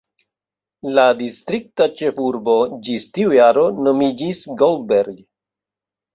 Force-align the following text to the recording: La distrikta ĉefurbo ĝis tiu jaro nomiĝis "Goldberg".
La 0.99 1.03
distrikta 1.19 1.87
ĉefurbo 1.99 2.57
ĝis 2.89 3.07
tiu 3.19 3.37
jaro 3.37 3.67
nomiĝis 3.89 4.43
"Goldberg". 4.65 5.23